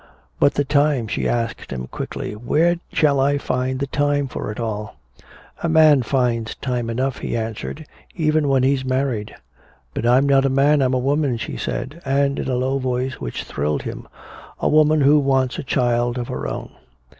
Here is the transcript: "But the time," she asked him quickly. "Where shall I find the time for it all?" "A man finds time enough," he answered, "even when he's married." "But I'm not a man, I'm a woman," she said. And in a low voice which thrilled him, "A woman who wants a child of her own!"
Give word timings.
"But 0.39 0.55
the 0.55 0.65
time," 0.65 1.07
she 1.07 1.29
asked 1.29 1.69
him 1.71 1.85
quickly. 1.85 2.33
"Where 2.35 2.77
shall 2.91 3.19
I 3.19 3.37
find 3.37 3.79
the 3.79 3.85
time 3.85 4.27
for 4.27 4.51
it 4.51 4.59
all?" 4.59 4.95
"A 5.61 5.69
man 5.69 6.01
finds 6.01 6.55
time 6.55 6.89
enough," 6.89 7.19
he 7.19 7.37
answered, 7.37 7.85
"even 8.15 8.47
when 8.47 8.63
he's 8.63 8.83
married." 8.83 9.35
"But 9.93 10.07
I'm 10.07 10.27
not 10.27 10.43
a 10.43 10.49
man, 10.49 10.81
I'm 10.81 10.95
a 10.95 10.97
woman," 10.97 11.37
she 11.37 11.55
said. 11.55 12.01
And 12.03 12.39
in 12.39 12.47
a 12.49 12.55
low 12.55 12.79
voice 12.79 13.21
which 13.21 13.43
thrilled 13.43 13.83
him, 13.83 14.07
"A 14.59 14.67
woman 14.67 15.01
who 15.01 15.19
wants 15.19 15.59
a 15.59 15.63
child 15.63 16.17
of 16.17 16.29
her 16.29 16.47
own!" 16.47 16.71